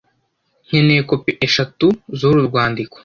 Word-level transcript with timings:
Nkeneye 0.65 1.01
kopi 1.09 1.31
eshatu 1.45 1.87
zuru 2.19 2.39
rwandiko. 2.47 2.97